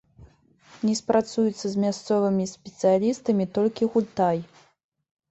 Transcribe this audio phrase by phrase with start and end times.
[0.87, 4.37] Не спрацуецца з мясцовымі спецыялістамі толькі гультай.